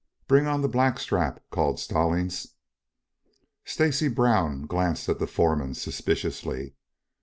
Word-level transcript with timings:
"Bring 0.27 0.47
on 0.47 0.63
the 0.63 0.67
black 0.67 0.97
strap," 0.99 1.39
called 1.51 1.79
Stallings. 1.79 2.55
Stacy 3.65 4.07
Brown 4.07 4.65
glanced 4.65 5.07
at 5.09 5.19
the 5.19 5.27
foreman 5.27 5.75
suspiciously. 5.75 6.73